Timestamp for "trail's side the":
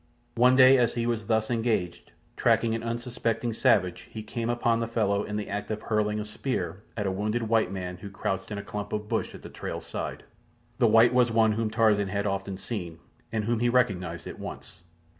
9.49-10.87